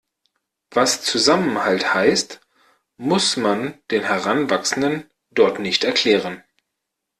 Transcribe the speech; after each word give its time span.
Was 0.71 1.03
Zusammenhalt 1.03 1.93
heißt, 1.93 2.41
muss 2.97 3.37
man 3.37 3.75
den 3.91 4.01
Heranwachsenden 4.01 5.07
dort 5.29 5.59
nicht 5.59 5.83
erklären. 5.83 6.43